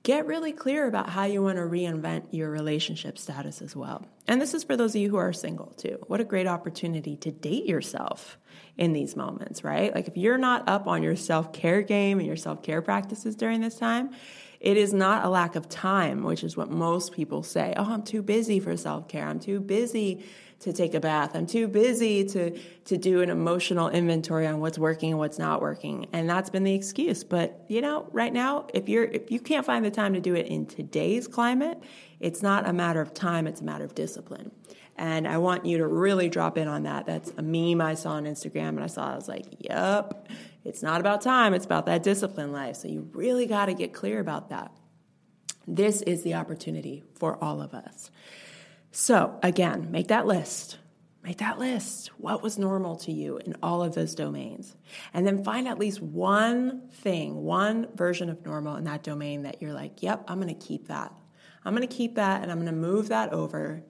get 0.06 0.24
really 0.24 0.52
clear 0.52 0.86
about 0.86 1.08
how 1.08 1.24
you 1.24 1.42
want 1.42 1.56
to 1.56 1.64
reinvent 1.64 2.22
your 2.30 2.48
relationship 2.48 3.18
status 3.18 3.60
as 3.60 3.74
well. 3.74 4.06
And 4.28 4.40
this 4.40 4.54
is 4.54 4.62
for 4.62 4.76
those 4.76 4.94
of 4.94 5.00
you 5.00 5.10
who 5.10 5.16
are 5.16 5.32
single 5.32 5.72
too. 5.76 5.98
What 6.06 6.20
a 6.20 6.24
great 6.24 6.46
opportunity 6.46 7.16
to 7.16 7.32
date 7.32 7.66
yourself 7.66 8.38
in 8.76 8.92
these 8.92 9.16
moments, 9.16 9.64
right? 9.64 9.92
Like 9.92 10.06
if 10.06 10.16
you're 10.16 10.38
not 10.38 10.68
up 10.68 10.86
on 10.86 11.02
your 11.02 11.16
self 11.16 11.52
care 11.52 11.82
game 11.82 12.18
and 12.18 12.26
your 12.26 12.36
self 12.36 12.62
care 12.62 12.82
practices 12.82 13.34
during 13.34 13.60
this 13.60 13.80
time, 13.80 14.10
it 14.60 14.76
is 14.76 14.94
not 14.94 15.24
a 15.24 15.28
lack 15.28 15.56
of 15.56 15.68
time, 15.68 16.22
which 16.22 16.44
is 16.44 16.56
what 16.56 16.70
most 16.70 17.10
people 17.10 17.42
say. 17.42 17.74
Oh, 17.76 17.92
I'm 17.92 18.04
too 18.04 18.22
busy 18.22 18.60
for 18.60 18.76
self 18.76 19.08
care. 19.08 19.26
I'm 19.26 19.40
too 19.40 19.58
busy 19.58 20.24
to 20.60 20.72
take 20.72 20.94
a 20.94 21.00
bath. 21.00 21.34
I'm 21.34 21.46
too 21.46 21.68
busy 21.68 22.24
to, 22.24 22.58
to 22.86 22.96
do 22.96 23.20
an 23.20 23.30
emotional 23.30 23.88
inventory 23.88 24.46
on 24.46 24.60
what's 24.60 24.78
working 24.78 25.10
and 25.10 25.18
what's 25.18 25.38
not 25.38 25.60
working. 25.60 26.06
And 26.12 26.28
that's 26.28 26.50
been 26.50 26.64
the 26.64 26.74
excuse. 26.74 27.24
But, 27.24 27.64
you 27.68 27.82
know, 27.82 28.08
right 28.12 28.32
now, 28.32 28.66
if 28.72 28.88
you're, 28.88 29.04
if 29.04 29.30
you 29.30 29.38
can't 29.38 29.66
find 29.66 29.84
the 29.84 29.90
time 29.90 30.14
to 30.14 30.20
do 30.20 30.34
it 30.34 30.46
in 30.46 30.66
today's 30.66 31.28
climate, 31.28 31.82
it's 32.20 32.42
not 32.42 32.66
a 32.66 32.72
matter 32.72 33.00
of 33.00 33.12
time, 33.12 33.46
it's 33.46 33.60
a 33.60 33.64
matter 33.64 33.84
of 33.84 33.94
discipline. 33.94 34.50
And 34.98 35.28
I 35.28 35.36
want 35.36 35.66
you 35.66 35.78
to 35.78 35.86
really 35.86 36.30
drop 36.30 36.56
in 36.56 36.68
on 36.68 36.84
that. 36.84 37.04
That's 37.04 37.30
a 37.36 37.42
meme 37.42 37.82
I 37.82 37.94
saw 37.94 38.12
on 38.12 38.24
Instagram 38.24 38.70
and 38.70 38.80
I 38.80 38.86
saw, 38.86 39.12
I 39.12 39.14
was 39.14 39.28
like, 39.28 39.44
yep, 39.58 40.28
it's 40.64 40.82
not 40.82 41.00
about 41.00 41.20
time, 41.20 41.52
it's 41.52 41.66
about 41.66 41.84
that 41.86 42.02
discipline 42.02 42.50
life. 42.50 42.76
So 42.76 42.88
you 42.88 43.10
really 43.12 43.46
got 43.46 43.66
to 43.66 43.74
get 43.74 43.92
clear 43.92 44.20
about 44.20 44.48
that. 44.48 44.72
This 45.66 46.00
is 46.00 46.22
the 46.22 46.34
opportunity 46.34 47.04
for 47.14 47.42
all 47.44 47.60
of 47.60 47.74
us. 47.74 48.10
So, 48.98 49.38
again, 49.42 49.88
make 49.90 50.08
that 50.08 50.26
list. 50.26 50.78
Make 51.22 51.36
that 51.36 51.58
list. 51.58 52.08
What 52.16 52.42
was 52.42 52.56
normal 52.56 52.96
to 52.96 53.12
you 53.12 53.36
in 53.36 53.54
all 53.62 53.82
of 53.82 53.94
those 53.94 54.14
domains? 54.14 54.74
And 55.12 55.26
then 55.26 55.44
find 55.44 55.68
at 55.68 55.78
least 55.78 56.00
one 56.00 56.88
thing, 56.88 57.42
one 57.44 57.88
version 57.94 58.30
of 58.30 58.46
normal 58.46 58.76
in 58.76 58.84
that 58.84 59.02
domain 59.02 59.42
that 59.42 59.60
you're 59.60 59.74
like, 59.74 60.02
yep, 60.02 60.24
I'm 60.26 60.40
going 60.40 60.48
to 60.48 60.66
keep 60.66 60.88
that. 60.88 61.12
I'm 61.62 61.76
going 61.76 61.86
to 61.86 61.94
keep 61.94 62.14
that 62.14 62.40
and 62.40 62.50
I'm 62.50 62.56
going 62.56 62.72
to 62.74 62.80
move 62.80 63.08
that 63.08 63.34
over 63.34 63.82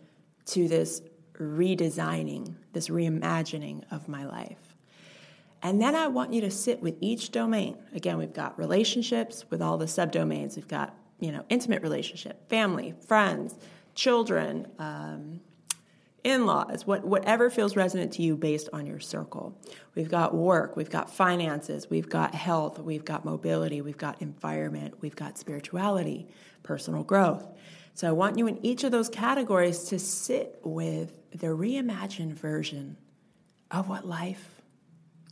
to 0.47 0.67
this 0.67 1.03
redesigning, 1.35 2.57
this 2.73 2.89
reimagining 2.89 3.85
of 3.93 4.09
my 4.09 4.27
life. 4.27 4.75
And 5.63 5.81
then 5.81 5.95
I 5.95 6.09
want 6.09 6.33
you 6.33 6.41
to 6.41 6.51
sit 6.51 6.83
with 6.83 6.97
each 7.01 7.31
domain. 7.31 7.79
Again, 7.95 8.19
we've 8.19 8.35
got 8.35 8.59
relationships 8.59 9.45
with 9.51 9.63
all 9.63 9.79
the 9.79 9.87
subdomains. 9.87 10.57
We've 10.57 10.67
got, 10.67 10.97
you 11.21 11.31
know, 11.31 11.45
intimate 11.49 11.83
relationship, 11.83 12.49
family, 12.51 12.97
friends, 13.07 13.55
children, 13.97 14.69
um, 14.79 15.41
in 16.27 16.45
laws, 16.45 16.85
what, 16.85 17.05
whatever 17.05 17.51
feels 17.51 17.77
resonant 17.77 18.13
to 18.15 18.23
you 18.23 18.37
based 18.37 18.69
on 18.73 18.85
your 18.85 18.99
circle. 18.99 19.57
We've 19.95 20.11
got 20.11 20.35
work, 20.35 20.77
we've 20.77 20.91
got 20.91 21.09
finances, 21.09 21.89
we've 21.89 22.09
got 22.09 22.35
health, 22.35 22.81
we've 22.81 23.05
got 23.05 23.25
mobility, 23.25 23.81
we've 23.81 23.97
got 23.97 24.21
environment, 24.21 24.95
we've 25.01 25.15
got 25.15 25.39
spirituality, 25.39 26.27
personal 26.65 27.05
growth. 27.05 27.47
So 27.95 28.09
I 28.09 28.13
want 28.13 28.39
you 28.39 28.49
in 28.49 28.59
each 28.67 28.83
of 28.83 28.91
those 28.91 29.09
categories 29.09 29.85
to 29.85 30.01
sit 30.01 30.59
with 30.65 31.17
the 31.31 31.47
reimagined 31.47 32.33
version 32.33 32.97
of 33.71 33.89
what 33.89 34.05
life 34.05 34.63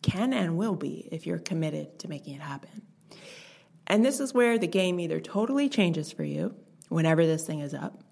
can 0.00 0.33
and 0.33 0.56
will 0.56 0.76
be 0.76 1.09
if 1.11 1.26
you're 1.26 1.38
committed 1.38 1.99
to 1.99 2.09
making 2.09 2.37
it 2.37 2.40
happen. 2.40 2.83
And 3.88 4.04
this 4.04 4.21
is 4.21 4.33
where 4.33 4.59
the 4.59 4.68
game 4.68 5.00
either 5.00 5.18
totally 5.18 5.68
changes 5.68 6.12
for 6.12 6.23
you 6.23 6.54
whenever 6.88 7.26
this 7.26 7.44
thing 7.44 7.59
is 7.59 7.75
up, 7.75 8.03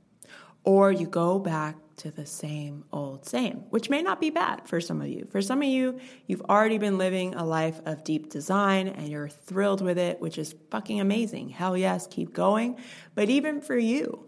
or 0.65 0.93
you 0.93 1.07
go 1.07 1.39
back 1.39 1.77
to 1.97 2.11
the 2.11 2.27
same 2.27 2.85
old 2.93 3.27
same, 3.27 3.65
which 3.71 3.91
may 3.91 4.03
not 4.03 4.21
be 4.21 4.31
bad 4.31 4.67
for 4.67 4.81
some 4.81 5.01
of 5.01 5.09
you. 5.09 5.27
For 5.31 5.43
some 5.43 5.63
of 5.63 5.69
you, 5.69 6.01
you've 6.27 6.43
already 6.43 6.79
been 6.79 6.99
living 6.99 7.35
a 7.35 7.45
life 7.45 7.81
of 7.85 8.03
deep 8.05 8.31
design 8.31 8.89
and 8.89 9.09
you're 9.09 9.29
thrilled 9.29 9.83
with 9.83 9.99
it, 9.99 10.21
which 10.21 10.39
is 10.39 10.55
fucking 10.71 11.01
amazing. 11.01 11.51
Hell 11.51 11.77
yes, 11.77 12.07
keep 12.07 12.33
going. 12.33 12.79
But 13.15 13.29
even 13.29 13.61
for 13.61 13.77
you, 13.77 14.27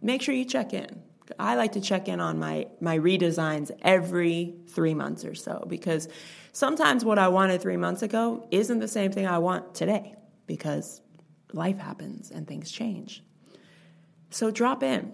make 0.00 0.22
sure 0.22 0.34
you 0.34 0.44
check 0.44 0.74
in. 0.74 1.02
I 1.38 1.54
like 1.54 1.72
to 1.72 1.80
check 1.80 2.08
in 2.08 2.20
on 2.20 2.38
my 2.38 2.66
my 2.80 2.98
redesigns 2.98 3.70
every 3.80 4.54
3 4.68 4.92
months 4.94 5.24
or 5.24 5.34
so 5.34 5.64
because 5.66 6.08
sometimes 6.52 7.04
what 7.04 7.18
I 7.18 7.28
wanted 7.28 7.62
3 7.62 7.76
months 7.76 8.02
ago 8.02 8.46
isn't 8.50 8.80
the 8.80 8.88
same 8.88 9.12
thing 9.12 9.26
I 9.26 9.38
want 9.38 9.74
today 9.74 10.14
because 10.46 11.00
life 11.52 11.78
happens 11.78 12.30
and 12.30 12.46
things 12.46 12.70
change. 12.70 13.22
So 14.30 14.50
drop 14.50 14.82
in 14.82 15.12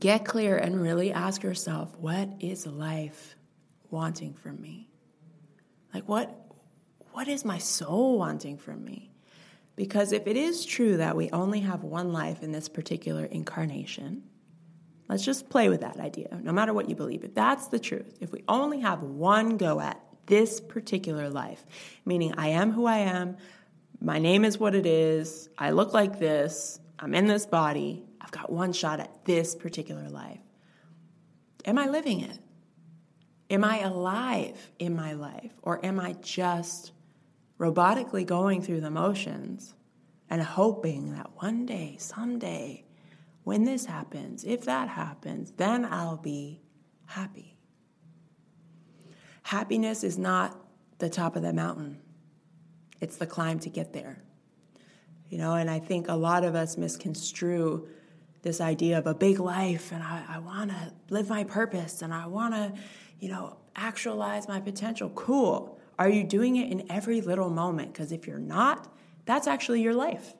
Get 0.00 0.24
clear 0.24 0.56
and 0.56 0.80
really 0.80 1.12
ask 1.12 1.42
yourself, 1.42 1.94
what 1.98 2.28
is 2.40 2.66
life 2.66 3.36
wanting 3.90 4.34
from 4.34 4.60
me? 4.60 4.88
Like 5.92 6.08
what 6.08 6.40
what 7.12 7.28
is 7.28 7.44
my 7.44 7.58
soul 7.58 8.18
wanting 8.18 8.58
from 8.58 8.84
me? 8.84 9.12
Because 9.76 10.12
if 10.12 10.26
it 10.26 10.36
is 10.36 10.64
true 10.64 10.96
that 10.96 11.16
we 11.16 11.30
only 11.30 11.60
have 11.60 11.84
one 11.84 12.12
life 12.12 12.42
in 12.42 12.50
this 12.50 12.68
particular 12.68 13.24
incarnation, 13.24 14.24
let's 15.08 15.24
just 15.24 15.48
play 15.48 15.68
with 15.68 15.82
that 15.82 16.00
idea, 16.00 16.40
no 16.42 16.52
matter 16.52 16.72
what 16.72 16.88
you 16.88 16.96
believe. 16.96 17.22
If 17.22 17.34
that's 17.34 17.68
the 17.68 17.78
truth, 17.78 18.18
if 18.20 18.32
we 18.32 18.42
only 18.48 18.80
have 18.80 19.02
one 19.02 19.56
go 19.58 19.80
at 19.80 20.00
this 20.26 20.60
particular 20.60 21.30
life, 21.30 21.64
meaning 22.04 22.34
I 22.36 22.48
am 22.48 22.72
who 22.72 22.86
I 22.86 22.98
am, 22.98 23.36
my 24.00 24.18
name 24.18 24.44
is 24.44 24.58
what 24.58 24.74
it 24.74 24.86
is, 24.86 25.48
I 25.56 25.70
look 25.70 25.92
like 25.92 26.18
this, 26.18 26.80
I'm 26.98 27.14
in 27.14 27.26
this 27.26 27.46
body, 27.46 28.04
I've 28.24 28.30
got 28.30 28.50
one 28.50 28.72
shot 28.72 29.00
at 29.00 29.26
this 29.26 29.54
particular 29.54 30.08
life. 30.08 30.40
Am 31.66 31.78
I 31.78 31.86
living 31.88 32.22
it? 32.22 32.38
Am 33.50 33.62
I 33.62 33.80
alive 33.80 34.70
in 34.78 34.96
my 34.96 35.12
life? 35.12 35.52
Or 35.62 35.84
am 35.84 36.00
I 36.00 36.14
just 36.22 36.92
robotically 37.58 38.24
going 38.24 38.62
through 38.62 38.80
the 38.80 38.90
motions 38.90 39.74
and 40.30 40.40
hoping 40.40 41.12
that 41.12 41.30
one 41.36 41.66
day, 41.66 41.96
someday, 41.98 42.86
when 43.42 43.64
this 43.64 43.84
happens, 43.84 44.42
if 44.44 44.64
that 44.64 44.88
happens, 44.88 45.50
then 45.58 45.84
I'll 45.84 46.16
be 46.16 46.62
happy? 47.04 47.58
Happiness 49.42 50.02
is 50.02 50.16
not 50.16 50.58
the 50.96 51.10
top 51.10 51.36
of 51.36 51.42
the 51.42 51.52
mountain, 51.52 52.00
it's 53.02 53.18
the 53.18 53.26
climb 53.26 53.58
to 53.58 53.68
get 53.68 53.92
there. 53.92 54.22
You 55.28 55.36
know, 55.36 55.52
and 55.56 55.68
I 55.68 55.78
think 55.78 56.08
a 56.08 56.14
lot 56.14 56.42
of 56.42 56.54
us 56.54 56.78
misconstrue 56.78 57.86
this 58.44 58.60
idea 58.60 58.98
of 58.98 59.06
a 59.06 59.14
big 59.14 59.40
life 59.40 59.90
and 59.90 60.02
I, 60.02 60.22
I 60.28 60.38
want 60.38 60.70
to 60.70 60.92
live 61.08 61.28
my 61.28 61.42
purpose 61.44 62.02
and 62.02 62.14
I 62.14 62.26
want 62.26 62.54
to, 62.54 62.72
you 63.18 63.28
know, 63.30 63.56
actualize 63.74 64.46
my 64.46 64.60
potential. 64.60 65.10
Cool. 65.10 65.80
Are 65.98 66.08
you 66.08 66.22
doing 66.22 66.56
it 66.56 66.70
in 66.70 66.90
every 66.90 67.20
little 67.20 67.50
moment? 67.50 67.92
Because 67.92 68.12
if 68.12 68.26
you're 68.26 68.38
not, 68.38 68.92
that's 69.24 69.46
actually 69.46 69.80
your 69.82 69.94
life. 69.94 70.34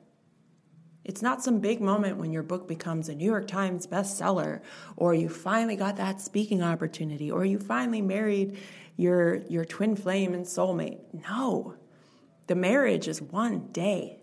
It's 1.03 1.21
not 1.21 1.43
some 1.43 1.59
big 1.59 1.81
moment 1.81 2.17
when 2.17 2.31
your 2.31 2.43
book 2.43 2.67
becomes 2.67 3.09
a 3.09 3.15
New 3.15 3.25
York 3.25 3.47
Times 3.47 3.85
bestseller, 3.85 4.61
or 4.97 5.13
you 5.13 5.29
finally 5.29 5.75
got 5.75 5.97
that 5.97 6.21
speaking 6.21 6.63
opportunity, 6.63 7.31
or 7.31 7.45
you 7.45 7.59
finally 7.59 8.01
married 8.01 8.57
your, 8.97 9.37
your 9.47 9.65
twin 9.65 9.95
flame 9.95 10.33
and 10.33 10.45
soulmate. 10.45 10.99
No, 11.29 11.75
the 12.47 12.55
marriage 12.55 13.07
is 13.07 13.21
one 13.21 13.67
day. 13.71 14.19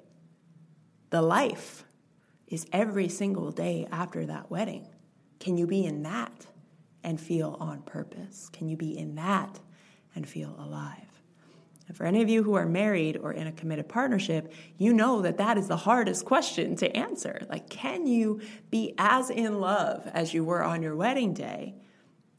The 1.10 1.22
life 1.22 1.84
is 2.52 2.66
every 2.72 3.08
single 3.08 3.50
day 3.50 3.88
after 3.90 4.26
that 4.26 4.50
wedding. 4.50 4.86
Can 5.40 5.56
you 5.56 5.66
be 5.66 5.84
in 5.84 6.02
that 6.02 6.46
and 7.02 7.20
feel 7.20 7.56
on 7.58 7.82
purpose? 7.82 8.50
Can 8.52 8.68
you 8.68 8.76
be 8.76 8.96
in 8.96 9.14
that 9.16 9.58
and 10.14 10.28
feel 10.28 10.54
alive? 10.58 11.12
And 11.88 11.96
for 11.96 12.04
any 12.04 12.22
of 12.22 12.28
you 12.28 12.42
who 12.42 12.54
are 12.54 12.66
married 12.66 13.16
or 13.16 13.32
in 13.32 13.46
a 13.46 13.52
committed 13.52 13.88
partnership, 13.88 14.52
you 14.76 14.92
know 14.92 15.22
that 15.22 15.38
that 15.38 15.58
is 15.58 15.66
the 15.66 15.76
hardest 15.78 16.24
question 16.24 16.76
to 16.76 16.96
answer. 16.96 17.44
Like, 17.48 17.68
can 17.68 18.06
you 18.06 18.40
be 18.70 18.94
as 18.98 19.30
in 19.30 19.58
love 19.60 20.06
as 20.12 20.32
you 20.32 20.44
were 20.44 20.62
on 20.62 20.82
your 20.82 20.94
wedding 20.94 21.34
day 21.34 21.74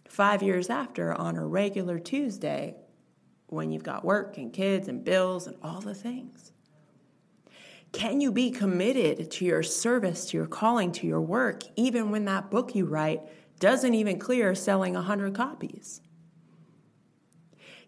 five 0.08 0.44
years 0.44 0.70
after 0.70 1.14
on 1.14 1.36
a 1.36 1.46
regular 1.46 2.00
Tuesday 2.00 2.76
when 3.48 3.72
you've 3.72 3.84
got 3.84 4.06
work 4.06 4.38
and 4.38 4.54
kids 4.54 4.88
and 4.88 5.04
bills 5.04 5.48
and 5.48 5.58
all 5.62 5.82
the 5.82 5.96
things? 5.96 6.53
Can 7.94 8.20
you 8.20 8.32
be 8.32 8.50
committed 8.50 9.32
to 9.32 9.46
your 9.46 9.64
service, 9.64 10.26
to 10.26 10.38
your 10.38 10.48
calling, 10.48 10.92
to 10.94 11.08
your 11.08 11.22
work, 11.22 11.62
even 11.76 12.10
when 12.12 12.26
that 12.26 12.50
book 12.50 12.76
you 12.76 12.86
write 12.86 13.22
doesn't 13.60 13.94
even 13.94 14.20
clear 14.20 14.54
selling 14.56 14.96
100 14.96 15.34
copies? 15.36 16.02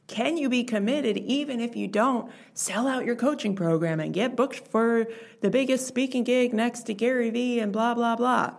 Can 0.08 0.38
you 0.38 0.48
be 0.48 0.64
committed 0.64 1.18
even 1.18 1.60
if 1.60 1.76
you 1.76 1.88
don't 1.88 2.32
sell 2.54 2.88
out 2.88 3.06
your 3.06 3.16
coaching 3.16 3.56
program 3.56 4.00
and 4.00 4.14
get 4.14 4.36
booked 4.36 4.68
for 4.68 5.08
the 5.42 5.50
biggest 5.50 5.88
speaking 5.88 6.24
gig 6.24 6.54
next 6.54 6.84
to 6.84 6.94
Gary 6.94 7.32
Vee 7.32 7.60
and 7.60 7.74
blah, 7.74 7.96
blah, 7.96 8.16
blah? 8.16 8.54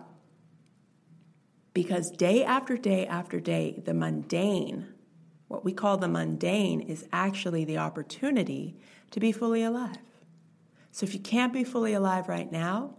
Because 1.73 2.11
day 2.11 2.43
after 2.43 2.75
day 2.75 3.07
after 3.07 3.39
day, 3.39 3.81
the 3.85 3.93
mundane, 3.93 4.87
what 5.47 5.63
we 5.63 5.71
call 5.71 5.95
the 5.95 6.09
mundane, 6.09 6.81
is 6.81 7.07
actually 7.13 7.63
the 7.63 7.77
opportunity 7.77 8.75
to 9.11 9.21
be 9.21 9.31
fully 9.31 9.63
alive. 9.63 10.06
So 10.97 11.03
if 11.03 11.13
you 11.13 11.19
can't 11.19 11.53
be 11.53 11.63
fully 11.63 11.93
alive 11.93 12.27
right 12.27 12.51
now, 12.51 12.95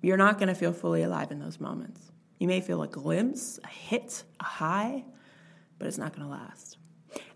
you're 0.00 0.16
not 0.16 0.38
going 0.38 0.46
to 0.46 0.54
feel 0.54 0.72
fully 0.72 1.02
alive 1.02 1.32
in 1.32 1.40
those 1.40 1.58
moments. 1.58 2.12
You 2.38 2.46
may 2.46 2.60
feel 2.60 2.84
a 2.84 2.86
glimpse, 2.86 3.58
a 3.64 3.66
hit, 3.66 4.22
a 4.38 4.44
high, 4.44 5.04
but 5.80 5.88
it's 5.88 5.98
not 5.98 6.14
going 6.14 6.22
to 6.22 6.30
last. 6.30 6.78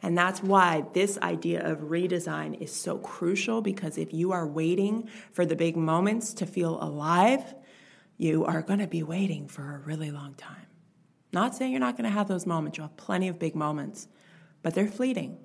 And 0.00 0.16
that's 0.16 0.44
why 0.44 0.84
this 0.92 1.18
idea 1.18 1.68
of 1.68 1.78
redesign 1.78 2.60
is 2.60 2.70
so 2.70 2.98
crucial 2.98 3.62
because 3.62 3.98
if 3.98 4.14
you 4.14 4.30
are 4.30 4.46
waiting 4.46 5.10
for 5.32 5.44
the 5.44 5.56
big 5.56 5.76
moments 5.76 6.32
to 6.34 6.46
feel 6.46 6.80
alive, 6.80 7.42
you 8.18 8.44
are 8.44 8.62
going 8.62 8.78
to 8.78 8.86
be 8.86 9.02
waiting 9.02 9.48
for 9.48 9.74
a 9.74 9.78
really 9.78 10.12
long 10.12 10.34
time. 10.34 10.68
Not 11.32 11.56
saying 11.56 11.72
you're 11.72 11.80
not 11.80 11.96
going 11.96 12.08
to 12.08 12.16
have 12.16 12.28
those 12.28 12.46
moments, 12.46 12.78
you'll 12.78 12.86
have 12.86 12.96
plenty 12.96 13.26
of 13.26 13.40
big 13.40 13.56
moments, 13.56 14.06
but 14.62 14.74
they're 14.74 14.86
fleeting. 14.86 15.38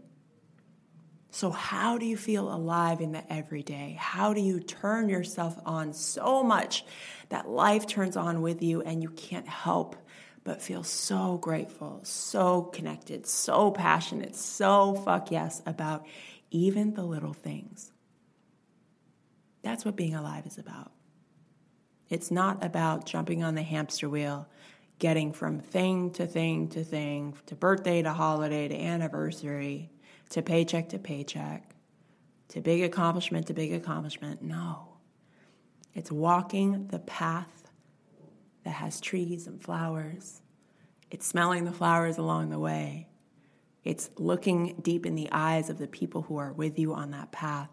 So, 1.34 1.50
how 1.50 1.98
do 1.98 2.06
you 2.06 2.18
feel 2.18 2.54
alive 2.54 3.00
in 3.00 3.14
the 3.14 3.32
everyday? 3.32 3.96
How 3.98 4.34
do 4.34 4.42
you 4.42 4.60
turn 4.60 5.08
yourself 5.08 5.58
on 5.66 5.94
so 5.94 6.44
much 6.44 6.84
that 7.30 7.48
life 7.48 7.88
turns 7.88 8.18
on 8.18 8.42
with 8.42 8.62
you 8.62 8.82
and 8.82 9.02
you 9.02 9.10
can't 9.10 9.48
help 9.48 9.96
but 10.44 10.62
feel 10.62 10.84
so 10.84 11.38
grateful, 11.38 12.02
so 12.04 12.64
connected, 12.64 13.26
so 13.26 13.72
passionate, 13.72 14.36
so 14.36 14.94
fuck 14.94 15.32
yes 15.32 15.62
about 15.66 16.06
even 16.50 16.96
the 16.96 17.04
little 17.04 17.34
things? 17.34 17.94
That's 19.62 19.86
what 19.86 19.96
being 19.96 20.16
alive 20.16 20.46
is 20.46 20.58
about. 20.58 20.92
It's 22.10 22.30
not 22.30 22.62
about 22.62 23.06
jumping 23.06 23.42
on 23.42 23.56
the 23.56 23.62
hamster 23.62 24.10
wheel, 24.10 24.50
getting 25.00 25.32
from 25.32 25.60
thing 25.60 26.12
to 26.12 26.28
thing 26.28 26.68
to 26.70 26.84
thing, 26.84 27.36
to 27.46 27.56
birthday 27.56 28.02
to 28.02 28.12
holiday 28.12 28.68
to 28.68 28.76
anniversary 28.76 29.92
to 30.32 30.42
paycheck 30.42 30.90
to 30.90 31.00
paycheck, 31.00 31.76
to 32.50 32.62
big 32.62 32.84
accomplishment 32.84 33.48
to 33.48 33.54
big 33.54 33.74
accomplishment. 33.74 34.42
No. 34.42 34.88
It's 35.94 36.12
walking 36.12 36.88
the 36.88 37.00
path 37.00 37.70
that 38.64 38.72
has 38.72 39.02
trees 39.02 39.46
and 39.48 39.62
flowers. 39.62 40.42
It's 41.10 41.28
smelling 41.28 41.66
the 41.66 41.72
flowers 41.72 42.18
along 42.18 42.50
the 42.50 42.60
way. 42.60 43.08
It's 43.84 44.10
looking 44.18 44.80
deep 44.82 45.06
in 45.06 45.16
the 45.16 45.28
eyes 45.32 45.70
of 45.70 45.78
the 45.78 45.88
people 45.88 46.22
who 46.22 46.38
are 46.38 46.54
with 46.54 46.80
you 46.80 46.94
on 46.94 47.12
that 47.12 47.32
path 47.32 47.70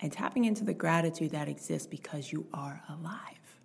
and 0.00 0.12
tapping 0.12 0.44
into 0.44 0.64
the 0.64 0.74
gratitude 0.74 1.32
that 1.32 1.48
exists 1.48 1.86
because 1.88 2.30
you 2.30 2.46
are 2.52 2.82
alive. 2.88 3.58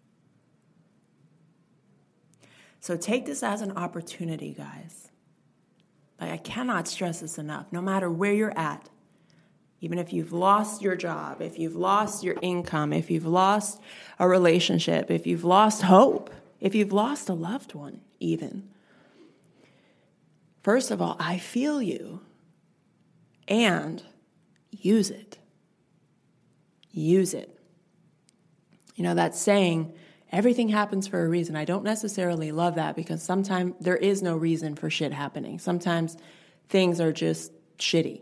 So 2.79 2.95
take 2.95 3.25
this 3.25 3.43
as 3.43 3.61
an 3.61 3.73
opportunity, 3.73 4.53
guys. 4.53 5.08
Like, 6.19 6.31
I 6.31 6.37
cannot 6.37 6.87
stress 6.87 7.21
this 7.21 7.37
enough. 7.37 7.67
No 7.71 7.81
matter 7.81 8.09
where 8.09 8.33
you're 8.33 8.57
at, 8.57 8.89
even 9.81 9.97
if 9.97 10.11
you've 10.11 10.33
lost 10.33 10.81
your 10.81 10.95
job, 10.95 11.41
if 11.41 11.57
you've 11.57 11.75
lost 11.75 12.23
your 12.23 12.35
income, 12.41 12.91
if 12.91 13.09
you've 13.09 13.25
lost 13.25 13.79
a 14.19 14.27
relationship, 14.27 15.09
if 15.09 15.25
you've 15.25 15.45
lost 15.45 15.83
hope, 15.83 16.29
if 16.59 16.75
you've 16.75 16.91
lost 16.91 17.29
a 17.29 17.33
loved 17.33 17.73
one, 17.73 18.01
even. 18.19 18.69
First 20.61 20.91
of 20.91 21.01
all, 21.01 21.15
I 21.19 21.37
feel 21.37 21.81
you 21.81 22.19
and 23.47 24.03
use 24.71 25.09
it. 25.09 25.37
Use 26.91 27.33
it. 27.33 27.57
You 28.95 29.03
know, 29.03 29.13
that 29.13 29.35
saying, 29.35 29.93
everything 30.31 30.69
happens 30.69 31.07
for 31.07 31.23
a 31.25 31.29
reason. 31.29 31.55
I 31.55 31.65
don't 31.65 31.83
necessarily 31.83 32.51
love 32.51 32.75
that 32.75 32.95
because 32.95 33.21
sometimes 33.23 33.75
there 33.79 33.97
is 33.97 34.21
no 34.21 34.35
reason 34.37 34.75
for 34.75 34.89
shit 34.89 35.13
happening. 35.13 35.59
Sometimes 35.59 36.17
things 36.69 36.99
are 37.01 37.11
just 37.13 37.51
shitty. 37.77 38.21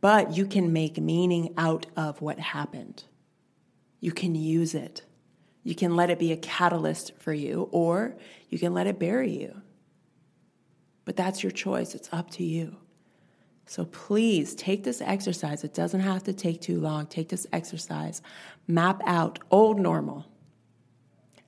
But 0.00 0.36
you 0.36 0.46
can 0.46 0.72
make 0.72 0.98
meaning 0.98 1.54
out 1.56 1.86
of 1.96 2.20
what 2.20 2.38
happened. 2.38 3.04
you 4.02 4.10
can 4.12 4.34
use 4.34 4.74
it. 4.74 5.02
You 5.62 5.76
can 5.76 5.94
let 5.94 6.10
it 6.10 6.18
be 6.18 6.32
a 6.32 6.36
catalyst 6.36 7.12
for 7.20 7.32
you, 7.32 7.68
or 7.70 8.16
you 8.50 8.58
can 8.58 8.74
let 8.74 8.88
it 8.88 8.98
bury 8.98 9.30
you. 9.30 9.62
But 11.04 11.16
that's 11.16 11.42
your 11.42 11.52
choice. 11.52 11.94
It's 11.94 12.08
up 12.12 12.28
to 12.32 12.44
you. 12.44 12.76
So 13.66 13.84
please 13.84 14.56
take 14.56 14.82
this 14.82 15.00
exercise. 15.00 15.62
It 15.62 15.72
doesn't 15.72 16.00
have 16.00 16.24
to 16.24 16.32
take 16.32 16.60
too 16.60 16.80
long. 16.80 17.06
Take 17.06 17.28
this 17.28 17.46
exercise. 17.52 18.20
Map 18.66 19.00
out 19.06 19.38
old 19.52 19.78
normal. 19.78 20.26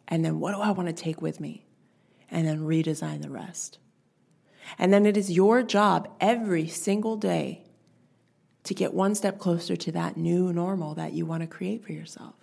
And 0.09 0.25
then 0.25 0.41
what 0.41 0.55
do 0.55 0.61
I 0.61 0.71
want 0.71 0.89
to 0.89 0.95
take 0.95 1.23
with 1.23 1.41
me? 1.41 1.67
And 2.31 2.47
then 2.47 2.61
redesign 2.61 3.23
the 3.23 3.31
rest. 3.31 3.79
And 4.79 4.93
then 4.93 5.07
it 5.07 5.17
is 5.17 5.31
your 5.31 5.63
job 5.63 6.09
every 6.21 6.67
single 6.69 7.17
day 7.17 7.65
to 8.65 8.75
get 8.75 8.95
one 8.95 9.15
step 9.15 9.39
closer 9.39 9.77
to 9.77 9.93
that 9.93 10.17
new 10.17 10.53
normal 10.53 10.95
that 10.95 11.13
you 11.13 11.27
want 11.27 11.43
to 11.43 11.47
create 11.47 11.85
for 11.85 11.93
yourself. 11.93 12.35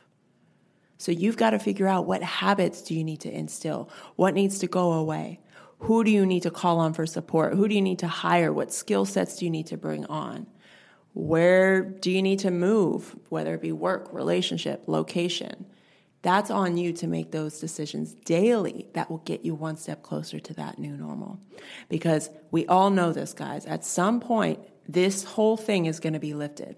So 0.97 1.11
you've 1.11 1.37
got 1.37 1.49
to 1.49 1.59
figure 1.59 1.87
out 1.87 2.05
what 2.05 2.21
habits 2.21 2.83
do 2.83 2.93
you 2.93 3.03
need 3.03 3.21
to 3.21 3.31
instill? 3.31 3.89
What 4.17 4.35
needs 4.35 4.59
to 4.59 4.67
go 4.67 4.93
away? 4.93 5.39
Who 5.79 6.03
do 6.03 6.11
you 6.11 6.27
need 6.27 6.43
to 6.43 6.51
call 6.51 6.77
on 6.79 6.93
for 6.93 7.07
support? 7.07 7.55
Who 7.55 7.67
do 7.67 7.73
you 7.73 7.81
need 7.81 7.99
to 7.99 8.07
hire? 8.07 8.53
What 8.53 8.71
skill 8.71 9.05
sets 9.05 9.37
do 9.37 9.45
you 9.45 9.51
need 9.51 9.65
to 9.67 9.77
bring 9.77 10.05
on? 10.05 10.45
Where 11.13 11.81
do 11.81 12.11
you 12.11 12.21
need 12.21 12.39
to 12.39 12.51
move, 12.51 13.15
whether 13.29 13.55
it 13.55 13.61
be 13.61 13.71
work, 13.71 14.13
relationship, 14.13 14.83
location? 14.85 15.65
That's 16.23 16.51
on 16.51 16.77
you 16.77 16.93
to 16.93 17.07
make 17.07 17.31
those 17.31 17.59
decisions 17.59 18.13
daily 18.13 18.87
that 18.93 19.09
will 19.09 19.19
get 19.19 19.43
you 19.43 19.55
one 19.55 19.77
step 19.77 20.03
closer 20.03 20.39
to 20.39 20.53
that 20.55 20.77
new 20.77 20.95
normal. 20.95 21.39
Because 21.89 22.29
we 22.51 22.67
all 22.67 22.91
know 22.91 23.11
this, 23.11 23.33
guys. 23.33 23.65
At 23.65 23.83
some 23.83 24.19
point, 24.19 24.59
this 24.87 25.23
whole 25.23 25.57
thing 25.57 25.87
is 25.87 25.99
going 25.99 26.13
to 26.13 26.19
be 26.19 26.33
lifted. 26.33 26.75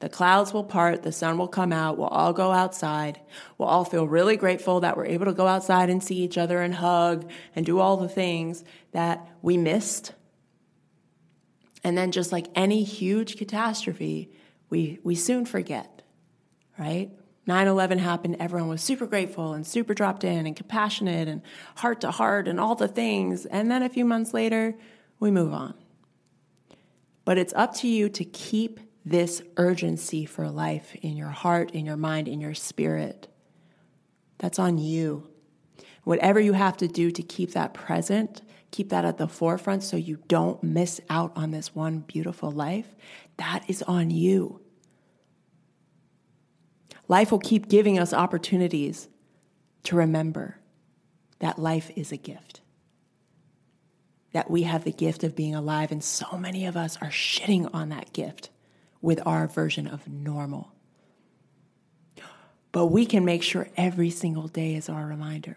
The 0.00 0.10
clouds 0.10 0.52
will 0.52 0.64
part, 0.64 1.02
the 1.02 1.12
sun 1.12 1.38
will 1.38 1.48
come 1.48 1.72
out, 1.72 1.96
we'll 1.96 2.08
all 2.08 2.34
go 2.34 2.52
outside. 2.52 3.18
We'll 3.56 3.68
all 3.68 3.86
feel 3.86 4.06
really 4.06 4.36
grateful 4.36 4.80
that 4.80 4.94
we're 4.94 5.06
able 5.06 5.24
to 5.24 5.32
go 5.32 5.46
outside 5.46 5.88
and 5.88 6.04
see 6.04 6.16
each 6.16 6.36
other 6.36 6.60
and 6.60 6.74
hug 6.74 7.30
and 7.54 7.64
do 7.64 7.78
all 7.78 7.96
the 7.96 8.08
things 8.08 8.62
that 8.92 9.26
we 9.40 9.56
missed. 9.56 10.12
And 11.82 11.96
then, 11.96 12.12
just 12.12 12.30
like 12.30 12.48
any 12.54 12.82
huge 12.82 13.38
catastrophe, 13.38 14.32
we, 14.68 14.98
we 15.02 15.14
soon 15.14 15.46
forget, 15.46 16.02
right? 16.78 17.10
9 17.46 17.68
11 17.68 17.98
happened, 17.98 18.36
everyone 18.40 18.68
was 18.68 18.82
super 18.82 19.06
grateful 19.06 19.52
and 19.52 19.66
super 19.66 19.94
dropped 19.94 20.24
in 20.24 20.46
and 20.46 20.56
compassionate 20.56 21.28
and 21.28 21.42
heart 21.76 22.00
to 22.00 22.10
heart 22.10 22.48
and 22.48 22.58
all 22.58 22.74
the 22.74 22.88
things. 22.88 23.46
And 23.46 23.70
then 23.70 23.82
a 23.82 23.88
few 23.88 24.04
months 24.04 24.34
later, 24.34 24.74
we 25.20 25.30
move 25.30 25.52
on. 25.52 25.74
But 27.24 27.38
it's 27.38 27.52
up 27.54 27.74
to 27.76 27.88
you 27.88 28.08
to 28.10 28.24
keep 28.24 28.80
this 29.04 29.42
urgency 29.56 30.24
for 30.24 30.48
life 30.48 30.96
in 30.96 31.16
your 31.16 31.28
heart, 31.28 31.70
in 31.70 31.86
your 31.86 31.96
mind, 31.96 32.26
in 32.26 32.40
your 32.40 32.54
spirit. 32.54 33.28
That's 34.38 34.58
on 34.58 34.78
you. 34.78 35.28
Whatever 36.02 36.40
you 36.40 36.52
have 36.52 36.76
to 36.78 36.88
do 36.88 37.10
to 37.12 37.22
keep 37.22 37.52
that 37.52 37.74
present, 37.74 38.42
keep 38.72 38.90
that 38.90 39.04
at 39.04 39.18
the 39.18 39.28
forefront 39.28 39.84
so 39.84 39.96
you 39.96 40.18
don't 40.28 40.62
miss 40.62 41.00
out 41.08 41.32
on 41.36 41.52
this 41.52 41.74
one 41.74 42.00
beautiful 42.00 42.50
life, 42.50 42.94
that 43.36 43.64
is 43.68 43.82
on 43.84 44.10
you. 44.10 44.60
Life 47.08 47.30
will 47.30 47.38
keep 47.38 47.68
giving 47.68 47.98
us 47.98 48.12
opportunities 48.12 49.08
to 49.84 49.96
remember 49.96 50.58
that 51.38 51.58
life 51.58 51.90
is 51.96 52.12
a 52.12 52.16
gift. 52.16 52.60
That 54.32 54.50
we 54.50 54.64
have 54.64 54.84
the 54.84 54.92
gift 54.92 55.22
of 55.22 55.36
being 55.36 55.54
alive, 55.54 55.92
and 55.92 56.02
so 56.02 56.36
many 56.36 56.66
of 56.66 56.76
us 56.76 56.98
are 57.00 57.10
shitting 57.10 57.70
on 57.72 57.90
that 57.90 58.12
gift 58.12 58.50
with 59.00 59.20
our 59.24 59.46
version 59.46 59.86
of 59.86 60.08
normal. 60.08 60.72
But 62.72 62.86
we 62.86 63.06
can 63.06 63.24
make 63.24 63.42
sure 63.42 63.68
every 63.76 64.10
single 64.10 64.48
day 64.48 64.74
is 64.74 64.88
our 64.88 65.06
reminder. 65.06 65.56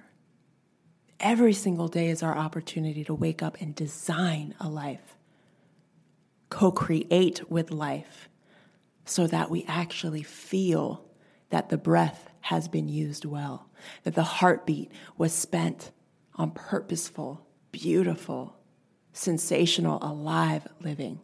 Every 1.20 1.54
single 1.54 1.90
day 1.90 2.08
is 2.08 2.24
our 2.24 2.38
opportunity 2.38 3.04
to 3.06 3.14
wake 3.14 3.44
up 3.44 3.60
and 3.60 3.76
design 3.76 4.56
a 4.60 4.70
life, 4.70 5.18
co 6.50 6.72
create 6.72 7.52
with 7.52 7.72
life, 7.72 8.30
so 9.04 9.28
that 9.28 9.50
we 9.50 9.66
actually 9.68 10.24
feel 10.24 11.09
that 11.50 11.70
the 11.70 11.78
breath 11.78 12.30
has 12.42 12.68
been 12.68 12.88
used 12.88 13.26
well, 13.26 13.70
that 14.04 14.16
the 14.16 14.24
heartbeat 14.24 14.92
was 15.18 15.34
spent 15.34 15.92
on 16.36 16.52
purposeful, 16.52 17.46
beautiful, 17.72 18.56
sensational, 19.14 20.00
alive 20.02 20.68
living. 20.82 21.20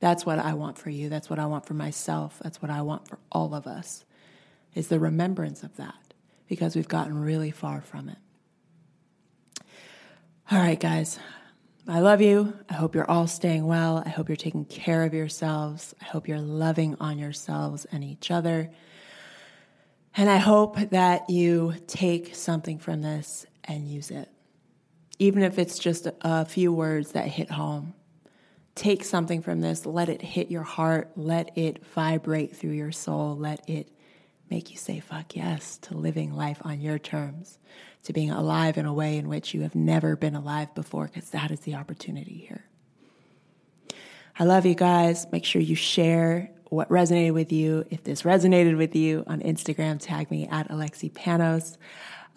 That's 0.00 0.26
what 0.26 0.38
I 0.38 0.54
want 0.54 0.78
for 0.78 0.90
you. 0.90 1.08
That's 1.08 1.30
what 1.30 1.38
I 1.38 1.46
want 1.46 1.66
for 1.66 1.74
myself. 1.74 2.38
That's 2.42 2.60
what 2.60 2.70
I 2.70 2.82
want 2.82 3.08
for 3.08 3.18
all 3.32 3.54
of 3.54 3.66
us 3.66 4.04
is 4.74 4.88
the 4.88 4.98
remembrance 4.98 5.62
of 5.62 5.76
that 5.76 6.14
because 6.48 6.76
we've 6.76 6.88
gotten 6.88 7.20
really 7.20 7.50
far 7.50 7.80
from 7.80 8.08
it. 8.08 8.18
All 10.50 10.58
right, 10.58 10.78
guys. 10.78 11.18
I 11.86 12.00
love 12.00 12.20
you. 12.22 12.56
I 12.68 12.74
hope 12.74 12.94
you're 12.94 13.10
all 13.10 13.26
staying 13.26 13.66
well. 13.66 14.02
I 14.04 14.08
hope 14.08 14.28
you're 14.28 14.36
taking 14.36 14.64
care 14.64 15.04
of 15.04 15.12
yourselves. 15.12 15.94
I 16.00 16.06
hope 16.06 16.28
you're 16.28 16.40
loving 16.40 16.96
on 16.98 17.18
yourselves 17.18 17.84
and 17.92 18.02
each 18.02 18.30
other. 18.30 18.70
And 20.16 20.30
I 20.30 20.38
hope 20.38 20.78
that 20.90 21.28
you 21.28 21.74
take 21.86 22.34
something 22.34 22.78
from 22.78 23.02
this 23.02 23.44
and 23.64 23.86
use 23.86 24.10
it, 24.10 24.28
even 25.18 25.42
if 25.42 25.58
it's 25.58 25.78
just 25.78 26.06
a 26.22 26.44
few 26.44 26.72
words 26.72 27.12
that 27.12 27.26
hit 27.26 27.50
home 27.50 27.94
take 28.74 29.04
something 29.04 29.40
from 29.40 29.60
this, 29.60 29.86
let 29.86 30.08
it 30.08 30.20
hit 30.20 30.50
your 30.50 30.62
heart, 30.62 31.10
let 31.16 31.56
it 31.56 31.84
vibrate 31.86 32.56
through 32.56 32.72
your 32.72 32.92
soul, 32.92 33.36
let 33.36 33.68
it 33.68 33.88
make 34.50 34.70
you 34.70 34.76
say 34.76 35.00
fuck 35.00 35.34
yes 35.34 35.78
to 35.78 35.96
living 35.96 36.34
life 36.34 36.58
on 36.62 36.80
your 36.80 36.98
terms, 36.98 37.58
to 38.04 38.12
being 38.12 38.30
alive 38.30 38.76
in 38.76 38.86
a 38.86 38.92
way 38.92 39.16
in 39.16 39.28
which 39.28 39.54
you 39.54 39.62
have 39.62 39.74
never 39.74 40.16
been 40.16 40.34
alive 40.34 40.74
before, 40.74 41.06
because 41.06 41.30
that 41.30 41.50
is 41.50 41.60
the 41.60 41.74
opportunity 41.74 42.46
here. 42.46 42.64
I 44.38 44.44
love 44.44 44.66
you 44.66 44.74
guys. 44.74 45.26
Make 45.30 45.44
sure 45.44 45.62
you 45.62 45.76
share 45.76 46.50
what 46.68 46.88
resonated 46.88 47.34
with 47.34 47.52
you. 47.52 47.84
If 47.90 48.02
this 48.02 48.22
resonated 48.22 48.76
with 48.76 48.96
you 48.96 49.22
on 49.26 49.40
Instagram, 49.40 49.98
tag 50.00 50.30
me 50.30 50.48
at 50.48 50.68
Alexi 50.68 51.12
Panos. 51.12 51.76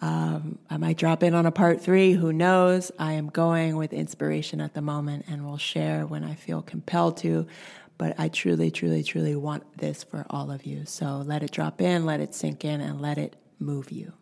Um, 0.00 0.60
I 0.70 0.76
might 0.76 0.96
drop 0.96 1.24
in 1.24 1.34
on 1.34 1.44
a 1.44 1.50
part 1.50 1.80
three. 1.80 2.12
Who 2.12 2.32
knows? 2.32 2.92
I 2.98 3.14
am 3.14 3.28
going 3.28 3.76
with 3.76 3.92
inspiration 3.92 4.60
at 4.60 4.74
the 4.74 4.80
moment 4.80 5.24
and 5.28 5.44
will 5.44 5.58
share 5.58 6.06
when 6.06 6.22
I 6.22 6.34
feel 6.34 6.62
compelled 6.62 7.16
to. 7.18 7.48
But 7.98 8.18
I 8.18 8.28
truly, 8.28 8.70
truly, 8.70 9.02
truly 9.02 9.34
want 9.34 9.78
this 9.78 10.04
for 10.04 10.24
all 10.30 10.50
of 10.50 10.64
you. 10.64 10.84
So 10.86 11.18
let 11.26 11.42
it 11.42 11.50
drop 11.50 11.80
in, 11.80 12.06
let 12.06 12.20
it 12.20 12.34
sink 12.34 12.64
in, 12.64 12.80
and 12.80 13.00
let 13.00 13.18
it 13.18 13.36
move 13.58 13.90
you. 13.90 14.12